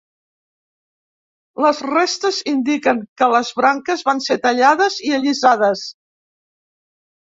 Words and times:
Les 1.65 1.81
restes 1.89 2.41
indiquen 2.55 3.05
que 3.23 3.31
les 3.37 3.55
branques 3.63 4.05
van 4.11 4.27
ser 4.31 4.41
tallades 4.49 5.01
i 5.09 5.17
allisades. 5.23 5.89